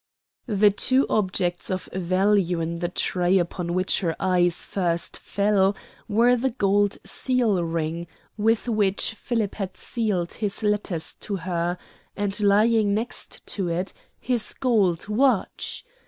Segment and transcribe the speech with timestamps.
[0.47, 5.75] The two objects of value in the tray upon which her eyes first fell
[6.07, 11.77] were the gold seal ring with which Philip had sealed his letters to her,
[12.17, 15.85] and, lying next to it, his gold watch!